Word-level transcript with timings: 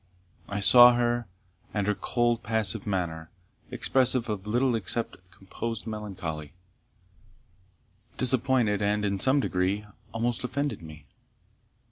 I 0.49 0.61
saw 0.61 0.95
her; 0.95 1.27
and 1.75 1.85
her 1.85 1.93
cold 1.93 2.41
passive 2.41 2.87
manner, 2.87 3.29
expressive 3.69 4.29
of 4.29 4.47
little 4.47 4.73
except 4.73 5.17
composed 5.29 5.85
melancholy, 5.85 6.53
disappointed, 8.17 8.81
and, 8.81 9.05
in 9.05 9.19
some 9.19 9.39
degree, 9.41 9.85
almost 10.11 10.43
offended 10.43 10.81
me. 10.81 11.05